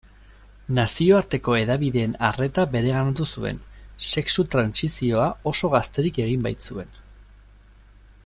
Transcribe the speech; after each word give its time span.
Nazioarteko 0.77 1.53
hedabideen 1.57 2.15
arreta 2.29 2.63
bereganatu 2.71 3.27
zuen, 3.35 3.59
sexu-trantsizioa 4.13 5.29
oso 5.53 5.71
gazterik 5.77 6.19
egin 6.27 6.49
baitzuen. 6.49 6.93